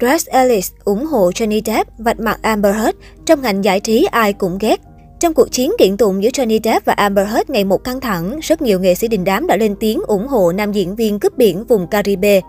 Grace 0.00 0.32
Ellis 0.32 0.72
ủng 0.84 1.06
hộ 1.06 1.30
Johnny 1.30 1.60
Depp 1.64 1.90
vạch 1.98 2.20
mặt 2.20 2.38
Amber 2.42 2.76
Heard, 2.76 2.98
trong 3.26 3.42
ngành 3.42 3.64
giải 3.64 3.80
trí 3.80 4.04
ai 4.04 4.32
cũng 4.32 4.58
ghét. 4.60 4.80
Trong 5.20 5.34
cuộc 5.34 5.52
chiến 5.52 5.72
kiện 5.78 5.96
tụng 5.96 6.22
giữa 6.22 6.30
Johnny 6.30 6.60
Depp 6.64 6.84
và 6.84 6.92
Amber 6.92 7.28
Heard 7.28 7.50
ngày 7.50 7.64
một 7.64 7.84
căng 7.84 8.00
thẳng, 8.00 8.38
rất 8.42 8.62
nhiều 8.62 8.80
nghệ 8.80 8.94
sĩ 8.94 9.08
đình 9.08 9.24
đám 9.24 9.46
đã 9.46 9.56
lên 9.56 9.76
tiếng 9.80 10.00
ủng 10.06 10.26
hộ 10.26 10.52
nam 10.52 10.72
diễn 10.72 10.96
viên 10.96 11.20
cướp 11.20 11.38
biển 11.38 11.64
vùng 11.64 11.86
Caribe. 11.86 12.40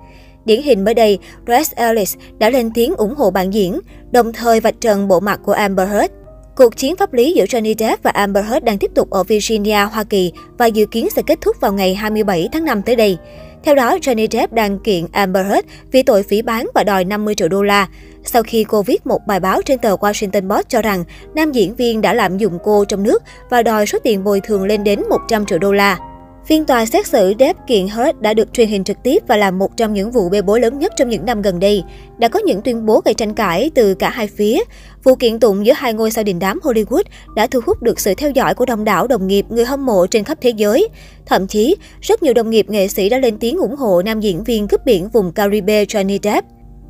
Điển 0.46 0.62
hình 0.62 0.84
mới 0.84 0.94
đây, 0.94 1.20
Grace 1.46 1.74
Ellis 1.76 2.16
đã 2.40 2.50
lên 2.50 2.72
tiếng 2.74 2.96
ủng 2.96 3.16
hộ 3.16 3.32
bạn 3.32 3.54
diễn, 3.54 3.80
đồng 4.12 4.34
thời 4.34 4.60
vạch 4.60 4.82
trần 4.82 5.08
bộ 5.08 5.20
mặt 5.20 5.40
của 5.46 5.54
Amber 5.54 5.90
Heard. 5.90 6.14
Cuộc 6.56 6.78
chiến 6.78 6.96
pháp 6.96 7.14
lý 7.14 7.34
giữa 7.34 7.46
Johnny 7.46 7.76
Depp 7.78 8.04
và 8.04 8.12
Amber 8.12 8.46
Heard 8.46 8.66
đang 8.66 8.78
tiếp 8.78 8.92
tục 8.96 9.10
ở 9.10 9.24
Virginia, 9.24 9.86
Hoa 9.92 10.04
Kỳ 10.04 10.32
và 10.58 10.66
dự 10.66 10.86
kiến 10.86 11.10
sẽ 11.10 11.22
kết 11.22 11.42
thúc 11.42 11.62
vào 11.62 11.74
ngày 11.74 11.96
27 11.96 12.50
tháng 12.52 12.66
5 12.66 12.82
tới 12.82 12.96
đây. 12.96 13.18
Theo 13.64 13.76
đó, 13.76 13.98
Johnny 13.98 14.28
Depp 14.32 14.54
đang 14.54 14.80
kiện 14.80 15.06
Amber 15.12 15.48
Heard 15.48 15.68
vì 15.92 16.04
tội 16.04 16.24
phỉ 16.24 16.42
bán 16.42 16.68
và 16.76 16.84
đòi 16.84 17.04
50 17.04 17.36
triệu 17.36 17.48
đô 17.48 17.62
la. 17.62 17.88
Sau 18.24 18.44
khi 18.44 18.64
cô 18.64 18.82
viết 18.82 19.08
một 19.08 19.20
bài 19.28 19.40
báo 19.40 19.62
trên 19.62 19.80
tờ 19.80 19.96
Washington 19.96 20.50
Post 20.50 20.70
cho 20.70 20.82
rằng 20.82 21.04
nam 21.36 21.52
diễn 21.52 21.76
viên 21.76 22.02
đã 22.02 22.14
lạm 22.14 22.38
dụng 22.38 22.58
cô 22.64 22.86
trong 22.86 23.04
nước 23.04 23.24
và 23.50 23.64
đòi 23.64 23.86
số 23.86 24.00
tiền 24.04 24.24
bồi 24.24 24.40
thường 24.40 24.64
lên 24.64 24.84
đến 24.84 25.02
100 25.10 25.46
triệu 25.46 25.60
đô 25.60 25.72
la. 25.72 25.98
Phiên 26.46 26.66
tòa 26.66 26.86
xét 26.86 27.08
xử 27.08 27.34
Depp 27.40 27.68
kiện 27.68 27.88
Hurt 27.88 28.22
đã 28.22 28.34
được 28.34 28.54
truyền 28.54 28.68
hình 28.68 28.84
trực 28.84 28.98
tiếp 29.04 29.24
và 29.28 29.38
là 29.38 29.52
một 29.52 29.78
trong 29.78 29.94
những 29.94 30.12
vụ 30.12 30.30
bê 30.30 30.42
bối 30.42 30.60
lớn 30.60 30.80
nhất 30.80 30.94
trong 30.98 31.10
những 31.10 31.26
năm 31.26 31.42
gần 31.42 31.60
đây. 31.60 31.84
Đã 32.18 32.28
có 32.28 32.40
những 32.40 32.62
tuyên 32.62 32.86
bố 32.86 33.02
gây 33.06 33.14
tranh 33.14 33.34
cãi 33.34 33.72
từ 33.76 33.94
cả 33.94 34.10
hai 34.10 34.28
phía. 34.28 34.64
Vụ 35.04 35.16
kiện 35.16 35.40
tụng 35.40 35.66
giữa 35.66 35.74
hai 35.74 35.94
ngôi 35.94 36.12
sao 36.12 36.24
đình 36.24 36.40
đám 36.40 36.60
Hollywood 36.64 37.04
đã 37.36 37.48
thu 37.48 37.60
hút 37.66 37.82
được 37.82 38.00
sự 38.00 38.14
theo 38.14 38.32
dõi 38.32 38.54
của 38.54 38.66
đông 38.66 38.84
đảo 38.84 39.08
đồng 39.08 39.28
nghiệp, 39.28 39.46
người 39.50 39.66
hâm 39.66 39.86
mộ 39.86 40.08
trên 40.08 40.24
khắp 40.24 40.38
thế 40.42 40.50
giới. 40.50 40.88
Thậm 41.26 41.48
chí, 41.48 41.76
rất 42.02 42.24
nhiều 42.24 42.34
đồng 42.34 42.50
nghiệp 42.50 42.70
nghệ 42.70 42.88
sĩ 42.88 43.10
đã 43.10 43.18
lên 43.18 43.38
tiếng 43.38 43.58
ủng 43.58 43.76
hộ 43.76 44.02
nam 44.02 44.20
diễn 44.20 44.44
viên 44.44 44.68
cướp 44.68 44.86
biển 44.86 45.10
vùng 45.10 45.32
Caribe 45.32 45.86
Johnny 45.86 46.20
Depp. 46.24 46.48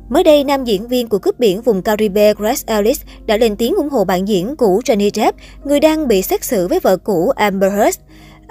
Mới 0.08 0.24
đây, 0.24 0.44
nam 0.44 0.64
diễn 0.64 0.88
viên 0.88 1.08
của 1.08 1.18
cướp 1.18 1.38
biển 1.38 1.62
vùng 1.62 1.82
Caribe 1.82 2.34
Grace 2.34 2.74
Ellis 2.74 3.00
đã 3.26 3.36
lên 3.36 3.56
tiếng 3.56 3.74
ủng 3.74 3.88
hộ 3.88 4.04
bạn 4.04 4.28
diễn 4.28 4.56
cũ 4.56 4.80
Johnny 4.84 5.10
Depp, 5.14 5.38
người 5.64 5.80
đang 5.80 6.08
bị 6.08 6.22
xét 6.22 6.44
xử 6.44 6.68
với 6.68 6.80
vợ 6.80 6.96
cũ 6.96 7.28
Amber 7.36 7.72
Heard. 7.72 7.98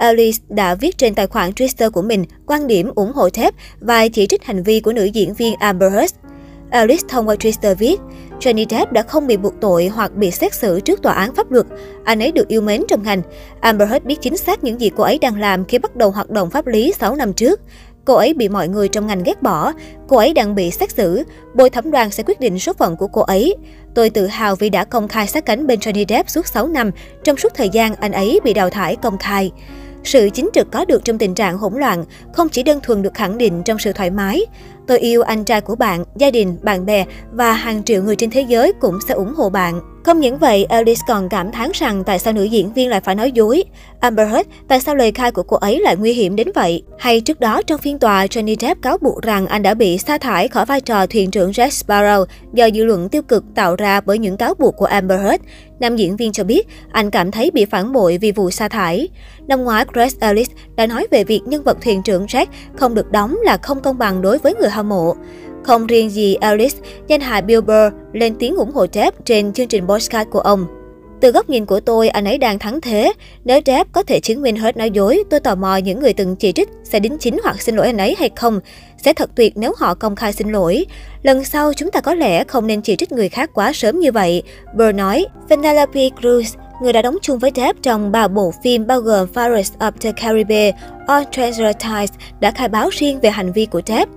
Alice 0.02 0.38
đã 0.48 0.74
viết 0.74 0.98
trên 0.98 1.14
tài 1.14 1.26
khoản 1.26 1.50
Twitter 1.50 1.90
của 1.90 2.02
mình 2.02 2.24
quan 2.46 2.66
điểm 2.66 2.90
ủng 2.94 3.12
hộ 3.12 3.30
thép 3.30 3.54
và 3.80 4.08
chỉ 4.08 4.26
trích 4.26 4.44
hành 4.44 4.62
vi 4.62 4.80
của 4.80 4.92
nữ 4.92 5.04
diễn 5.04 5.34
viên 5.34 5.54
Amber 5.54 5.92
Heard. 5.92 6.14
Alice 6.70 7.02
thông 7.08 7.28
qua 7.28 7.34
Twitter 7.34 7.74
viết, 7.74 8.00
Johnny 8.40 8.66
Depp 8.70 8.92
đã 8.92 9.02
không 9.02 9.26
bị 9.26 9.36
buộc 9.36 9.54
tội 9.60 9.86
hoặc 9.86 10.16
bị 10.16 10.30
xét 10.30 10.54
xử 10.54 10.80
trước 10.80 11.02
tòa 11.02 11.12
án 11.12 11.34
pháp 11.34 11.50
luật. 11.50 11.66
Anh 12.04 12.22
ấy 12.22 12.32
được 12.32 12.48
yêu 12.48 12.60
mến 12.60 12.82
trong 12.88 13.02
ngành. 13.02 13.22
Amber 13.60 13.88
Heard 13.88 14.06
biết 14.06 14.20
chính 14.20 14.36
xác 14.36 14.64
những 14.64 14.80
gì 14.80 14.90
cô 14.96 15.04
ấy 15.04 15.18
đang 15.18 15.40
làm 15.40 15.64
khi 15.64 15.78
bắt 15.78 15.96
đầu 15.96 16.10
hoạt 16.10 16.30
động 16.30 16.50
pháp 16.50 16.66
lý 16.66 16.92
6 17.00 17.16
năm 17.16 17.32
trước. 17.32 17.60
Cô 18.04 18.14
ấy 18.14 18.34
bị 18.34 18.48
mọi 18.48 18.68
người 18.68 18.88
trong 18.88 19.06
ngành 19.06 19.22
ghét 19.22 19.42
bỏ. 19.42 19.72
Cô 20.08 20.16
ấy 20.16 20.34
đang 20.34 20.54
bị 20.54 20.70
xét 20.70 20.90
xử. 20.90 21.22
Bồi 21.54 21.70
thẩm 21.70 21.90
đoàn 21.90 22.10
sẽ 22.10 22.22
quyết 22.26 22.40
định 22.40 22.58
số 22.58 22.72
phận 22.72 22.96
của 22.96 23.08
cô 23.08 23.20
ấy. 23.20 23.54
Tôi 23.94 24.10
tự 24.10 24.26
hào 24.26 24.56
vì 24.56 24.70
đã 24.70 24.84
công 24.84 25.08
khai 25.08 25.26
sát 25.26 25.46
cánh 25.46 25.66
bên 25.66 25.78
Johnny 25.78 26.04
Depp 26.08 26.30
suốt 26.30 26.46
6 26.46 26.68
năm, 26.68 26.90
trong 27.24 27.36
suốt 27.36 27.54
thời 27.54 27.68
gian 27.68 27.94
anh 27.94 28.12
ấy 28.12 28.40
bị 28.44 28.54
đào 28.54 28.70
thải 28.70 28.96
công 28.96 29.18
khai. 29.18 29.52
Sự 30.04 30.30
chính 30.34 30.50
trực 30.54 30.70
có 30.70 30.84
được 30.84 31.04
trong 31.04 31.18
tình 31.18 31.34
trạng 31.34 31.58
hỗn 31.58 31.74
loạn 31.74 32.04
không 32.32 32.48
chỉ 32.48 32.62
đơn 32.62 32.80
thuần 32.82 33.02
được 33.02 33.14
khẳng 33.14 33.38
định 33.38 33.62
trong 33.62 33.78
sự 33.78 33.92
thoải 33.92 34.10
mái. 34.10 34.46
Tôi 34.86 34.98
yêu 34.98 35.22
anh 35.22 35.44
trai 35.44 35.60
của 35.60 35.74
bạn, 35.74 36.04
gia 36.16 36.30
đình, 36.30 36.56
bạn 36.62 36.86
bè 36.86 37.04
và 37.32 37.52
hàng 37.52 37.82
triệu 37.82 38.02
người 38.02 38.16
trên 38.16 38.30
thế 38.30 38.40
giới 38.40 38.72
cũng 38.80 38.98
sẽ 39.08 39.14
ủng 39.14 39.34
hộ 39.36 39.50
bạn. 39.50 39.80
Không 40.04 40.20
những 40.20 40.38
vậy, 40.38 40.64
Alice 40.64 41.00
còn 41.08 41.28
cảm 41.28 41.52
thán 41.52 41.70
rằng 41.74 42.04
tại 42.04 42.18
sao 42.18 42.32
nữ 42.32 42.42
diễn 42.44 42.72
viên 42.72 42.88
lại 42.88 43.00
phải 43.00 43.14
nói 43.14 43.32
dối. 43.32 43.64
Amber 44.00 44.28
Heard, 44.28 44.48
tại 44.68 44.80
sao 44.80 44.94
lời 44.94 45.12
khai 45.12 45.32
của 45.32 45.42
cô 45.42 45.56
ấy 45.56 45.80
lại 45.80 45.96
nguy 45.96 46.12
hiểm 46.12 46.36
đến 46.36 46.48
vậy? 46.54 46.82
Hay 46.98 47.20
trước 47.20 47.40
đó 47.40 47.62
trong 47.62 47.80
phiên 47.80 47.98
tòa, 47.98 48.26
Johnny 48.26 48.56
Depp 48.60 48.82
cáo 48.82 48.98
buộc 48.98 49.22
rằng 49.22 49.46
anh 49.46 49.62
đã 49.62 49.74
bị 49.74 49.98
sa 49.98 50.18
thải 50.18 50.48
khỏi 50.48 50.66
vai 50.66 50.80
trò 50.80 51.06
thuyền 51.06 51.30
trưởng 51.30 51.50
Jack 51.50 51.68
Sparrow 51.68 52.24
do 52.52 52.70
dư 52.74 52.84
luận 52.84 53.08
tiêu 53.08 53.22
cực 53.22 53.44
tạo 53.54 53.76
ra 53.76 54.00
bởi 54.00 54.18
những 54.18 54.36
cáo 54.36 54.54
buộc 54.58 54.76
của 54.76 54.86
Amber 54.86 55.20
Heard. 55.20 55.42
Nam 55.82 55.96
diễn 55.96 56.16
viên 56.16 56.32
cho 56.32 56.44
biết 56.44 56.68
anh 56.92 57.10
cảm 57.10 57.30
thấy 57.30 57.50
bị 57.50 57.64
phản 57.64 57.92
bội 57.92 58.18
vì 58.18 58.32
vụ 58.32 58.50
sa 58.50 58.68
thải. 58.68 59.08
Năm 59.46 59.64
ngoái, 59.64 59.84
Chris 59.94 60.16
Ellis 60.20 60.50
đã 60.76 60.86
nói 60.86 61.06
về 61.10 61.24
việc 61.24 61.40
nhân 61.46 61.62
vật 61.62 61.78
thuyền 61.80 62.02
trưởng 62.02 62.26
Jack 62.26 62.46
không 62.76 62.94
được 62.94 63.12
đóng 63.12 63.36
là 63.42 63.56
không 63.56 63.80
công 63.80 63.98
bằng 63.98 64.22
đối 64.22 64.38
với 64.38 64.54
người 64.54 64.70
hâm 64.70 64.88
mộ. 64.88 65.14
Không 65.62 65.86
riêng 65.86 66.10
gì 66.10 66.36
Ellis, 66.40 66.76
danh 67.08 67.20
hài 67.20 67.42
Bill 67.42 67.60
Burr 67.60 67.94
lên 68.12 68.34
tiếng 68.38 68.56
ủng 68.56 68.72
hộ 68.74 68.86
Depp 68.92 69.24
trên 69.24 69.52
chương 69.52 69.68
trình 69.68 69.86
podcast 69.86 70.28
của 70.30 70.40
ông. 70.40 70.81
Từ 71.22 71.30
góc 71.30 71.50
nhìn 71.50 71.66
của 71.66 71.80
tôi, 71.80 72.08
anh 72.08 72.24
ấy 72.24 72.38
đang 72.38 72.58
thắng 72.58 72.80
thế. 72.80 73.12
Nếu 73.44 73.60
Jeff 73.60 73.84
có 73.92 74.02
thể 74.02 74.20
chứng 74.20 74.42
minh 74.42 74.56
hết 74.56 74.76
nói 74.76 74.90
dối, 74.90 75.24
tôi 75.30 75.40
tò 75.40 75.54
mò 75.54 75.76
những 75.76 76.00
người 76.00 76.12
từng 76.12 76.36
chỉ 76.36 76.52
trích 76.52 76.68
sẽ 76.84 77.00
đính 77.00 77.18
chính 77.18 77.38
hoặc 77.42 77.62
xin 77.62 77.76
lỗi 77.76 77.86
anh 77.86 77.96
ấy 77.96 78.16
hay 78.18 78.30
không. 78.36 78.60
Sẽ 79.04 79.12
thật 79.12 79.30
tuyệt 79.34 79.52
nếu 79.56 79.72
họ 79.78 79.94
công 79.94 80.16
khai 80.16 80.32
xin 80.32 80.52
lỗi. 80.52 80.86
Lần 81.22 81.44
sau, 81.44 81.72
chúng 81.72 81.90
ta 81.90 82.00
có 82.00 82.14
lẽ 82.14 82.44
không 82.44 82.66
nên 82.66 82.82
chỉ 82.82 82.96
trích 82.96 83.12
người 83.12 83.28
khác 83.28 83.50
quá 83.54 83.72
sớm 83.72 84.00
như 84.00 84.12
vậy. 84.12 84.42
Burr 84.76 84.94
nói, 84.94 85.26
Penelope 85.50 86.08
Cruz, 86.20 86.56
người 86.82 86.92
đã 86.92 87.02
đóng 87.02 87.16
chung 87.22 87.38
với 87.38 87.50
Depp 87.54 87.82
trong 87.82 88.12
ba 88.12 88.28
bộ 88.28 88.52
phim 88.62 88.86
bao 88.86 89.00
gồm 89.00 89.28
Pirates 89.28 89.72
of 89.78 89.92
the 90.00 90.12
Caribbean, 90.12 90.74
On 91.06 91.24
Treasure 91.32 91.72
Ties, 91.72 92.10
đã 92.40 92.50
khai 92.50 92.68
báo 92.68 92.88
riêng 92.92 93.20
về 93.20 93.30
hành 93.30 93.52
vi 93.52 93.66
của 93.66 93.80
Depp. 93.86 94.10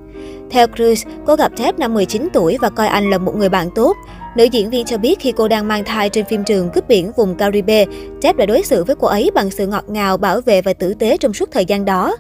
Theo 0.52 0.68
Cruz, 0.68 1.10
cô 1.26 1.36
gặp 1.36 1.52
Depp 1.58 1.80
năm 1.80 1.94
19 1.94 2.28
tuổi 2.34 2.58
và 2.62 2.70
coi 2.70 2.88
anh 2.88 3.10
là 3.10 3.18
một 3.18 3.36
người 3.36 3.50
bạn 3.50 3.70
tốt. 3.76 3.96
Nữ 4.36 4.44
diễn 4.44 4.70
viên 4.70 4.86
cho 4.86 4.98
biết 4.98 5.20
khi 5.20 5.32
cô 5.32 5.48
đang 5.48 5.68
mang 5.68 5.84
thai 5.86 6.10
trên 6.10 6.26
phim 6.26 6.44
trường 6.44 6.70
cướp 6.70 6.88
biển 6.88 7.12
vùng 7.18 7.36
Caribe, 7.36 7.86
Jeff 8.22 8.36
đã 8.36 8.46
đối 8.46 8.64
xử 8.64 8.84
với 8.84 8.96
cô 8.96 9.08
ấy 9.08 9.32
bằng 9.36 9.52
sự 9.52 9.68
ngọt 9.68 9.84
ngào, 9.88 10.18
bảo 10.18 10.42
vệ 10.42 10.62
và 10.62 10.74
tử 10.74 10.94
tế 10.94 11.18
trong 11.18 11.34
suốt 11.34 11.52
thời 11.52 11.66
gian 11.66 11.86
đó. 11.86 12.18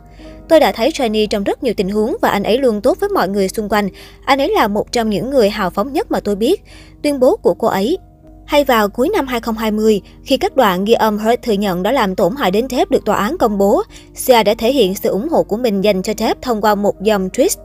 Tôi 0.49 0.59
đã 0.59 0.71
thấy 0.71 0.89
Johnny 0.89 1.27
trong 1.27 1.43
rất 1.43 1.63
nhiều 1.63 1.73
tình 1.77 1.89
huống 1.89 2.15
và 2.21 2.29
anh 2.29 2.43
ấy 2.43 2.57
luôn 2.57 2.81
tốt 2.81 2.97
với 2.99 3.09
mọi 3.09 3.29
người 3.29 3.49
xung 3.49 3.69
quanh. 3.69 3.89
Anh 4.25 4.39
ấy 4.39 4.49
là 4.49 4.67
một 4.67 4.91
trong 4.91 5.09
những 5.09 5.29
người 5.29 5.49
hào 5.49 5.69
phóng 5.69 5.93
nhất 5.93 6.11
mà 6.11 6.19
tôi 6.19 6.35
biết. 6.35 6.63
Tuyên 7.03 7.19
bố 7.19 7.35
của 7.35 7.53
cô 7.53 7.67
ấy 7.67 7.97
hay 8.45 8.63
vào 8.63 8.89
cuối 8.89 9.09
năm 9.09 9.27
2020, 9.27 10.01
khi 10.23 10.37
các 10.37 10.55
đoạn 10.55 10.85
ghi 10.85 10.93
âm 10.93 11.17
Heard 11.17 11.43
thừa 11.43 11.53
nhận 11.53 11.83
đã 11.83 11.91
làm 11.91 12.15
tổn 12.15 12.35
hại 12.35 12.51
đến 12.51 12.67
thép 12.67 12.91
được 12.91 13.05
tòa 13.05 13.15
án 13.15 13.37
công 13.37 13.57
bố, 13.57 13.83
Sia 14.15 14.43
đã 14.43 14.53
thể 14.57 14.71
hiện 14.71 14.95
sự 14.95 15.09
ủng 15.09 15.29
hộ 15.29 15.43
của 15.43 15.57
mình 15.57 15.81
dành 15.81 16.01
cho 16.01 16.13
Depp 16.17 16.41
thông 16.41 16.61
qua 16.61 16.75
một 16.75 17.01
dòng 17.01 17.29
tweet. 17.29 17.57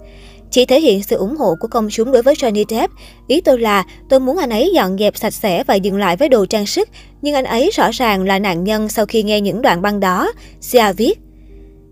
Chỉ 0.50 0.64
thể 0.64 0.80
hiện 0.80 1.02
sự 1.02 1.16
ủng 1.16 1.36
hộ 1.36 1.54
của 1.60 1.68
công 1.68 1.88
chúng 1.90 2.12
đối 2.12 2.22
với 2.22 2.34
Johnny 2.34 2.64
Depp. 2.68 2.92
Ý 3.26 3.40
tôi 3.40 3.58
là 3.58 3.84
tôi 4.08 4.20
muốn 4.20 4.36
anh 4.36 4.50
ấy 4.50 4.70
dọn 4.74 4.98
dẹp 4.98 5.16
sạch 5.16 5.34
sẽ 5.34 5.64
và 5.64 5.74
dừng 5.74 5.96
lại 5.96 6.16
với 6.16 6.28
đồ 6.28 6.46
trang 6.46 6.66
sức, 6.66 6.88
nhưng 7.22 7.34
anh 7.34 7.44
ấy 7.44 7.70
rõ 7.74 7.90
ràng 7.92 8.24
là 8.24 8.38
nạn 8.38 8.64
nhân 8.64 8.88
sau 8.88 9.06
khi 9.06 9.22
nghe 9.22 9.40
những 9.40 9.62
đoạn 9.62 9.82
băng 9.82 10.00
đó. 10.00 10.32
Sia 10.60 10.92
viết. 10.92 11.18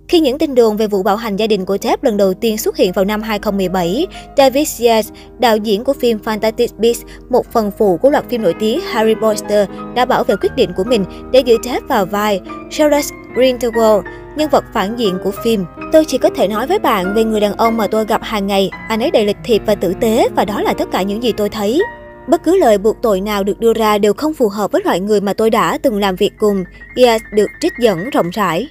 Khi 0.09 0.21
những 0.21 0.39
tin 0.39 0.55
đồn 0.55 0.77
về 0.77 0.87
vụ 0.87 1.03
bạo 1.03 1.17
hành 1.17 1.37
gia 1.37 1.47
đình 1.47 1.65
của 1.65 1.79
Depp 1.83 2.05
lần 2.05 2.17
đầu 2.17 2.35
tiên 2.35 2.59
xuất 2.59 2.77
hiện 2.77 2.93
vào 2.93 3.05
năm 3.05 3.23
2017, 3.23 4.07
David 4.37 4.83
Yates, 4.83 5.13
đạo 5.39 5.57
diễn 5.57 5.85
của 5.85 5.93
phim 5.93 6.19
Fantastic 6.25 6.69
Beasts, 6.79 7.05
một 7.31 7.53
phần 7.53 7.71
phụ 7.79 7.97
của 7.97 8.11
loạt 8.11 8.25
phim 8.31 8.43
nổi 8.43 8.55
tiếng 8.61 8.81
Harry 8.81 9.15
Potter, 9.15 9.69
đã 9.95 10.05
bảo 10.05 10.25
vệ 10.25 10.37
quyết 10.37 10.57
định 10.57 10.71
của 10.77 10.85
mình 10.85 11.05
để 11.33 11.41
giữ 11.41 11.57
Depp 11.65 11.89
vào 11.89 12.07
vai 12.07 12.41
Charles 12.71 13.11
Grindelwald, 13.35 14.03
nhân 14.39 14.51
vật 14.51 14.65
phản 14.73 14.99
diện 14.99 15.19
của 15.25 15.31
phim. 15.45 15.65
Tôi 15.93 16.05
chỉ 16.05 16.19
có 16.19 16.31
thể 16.37 16.49
nói 16.49 16.67
với 16.67 16.79
bạn 16.79 17.15
về 17.15 17.25
người 17.25 17.41
đàn 17.41 17.57
ông 17.57 17.77
mà 17.77 17.87
tôi 17.87 18.05
gặp 18.05 18.23
hàng 18.23 18.47
ngày. 18.47 18.71
Anh 18.89 19.01
ấy 19.01 19.11
đầy 19.11 19.25
lịch 19.25 19.37
thiệp 19.45 19.63
và 19.67 19.75
tử 19.75 19.95
tế, 20.01 20.29
và 20.37 20.45
đó 20.45 20.63
là 20.63 20.73
tất 20.73 20.91
cả 20.93 21.03
những 21.03 21.23
gì 21.23 21.33
tôi 21.33 21.49
thấy. 21.49 21.83
Bất 22.29 22.43
cứ 22.45 22.59
lời 22.59 22.79
buộc 22.79 23.03
tội 23.03 23.21
nào 23.21 23.45
được 23.45 23.61
đưa 23.61 23.73
ra 23.73 23.99
đều 23.99 24.15
không 24.15 24.35
phù 24.35 24.49
hợp 24.49 24.73
với 24.73 24.83
loại 24.85 25.01
người 25.01 25.21
mà 25.21 25.33
tôi 25.33 25.51
đã 25.51 25.79
từng 25.79 26.01
làm 26.01 26.17
việc 26.17 26.33
cùng. 26.39 26.65
Yes, 26.97 27.23
được 27.33 27.47
trích 27.61 27.73
dẫn 27.81 28.11
rộng 28.11 28.31
rãi. 28.31 28.69